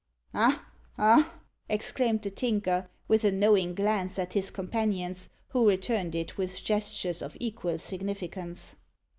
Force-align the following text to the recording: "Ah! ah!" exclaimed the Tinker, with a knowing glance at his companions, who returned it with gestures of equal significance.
"Ah! 0.33 0.65
ah!" 0.97 1.31
exclaimed 1.69 2.23
the 2.23 2.31
Tinker, 2.31 2.89
with 3.07 3.23
a 3.23 3.31
knowing 3.31 3.75
glance 3.75 4.17
at 4.17 4.33
his 4.33 4.49
companions, 4.49 5.29
who 5.49 5.69
returned 5.69 6.15
it 6.15 6.39
with 6.39 6.63
gestures 6.63 7.21
of 7.21 7.37
equal 7.39 7.77
significance. 7.77 8.77